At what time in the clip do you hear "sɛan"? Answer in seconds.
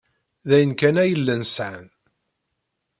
1.55-1.87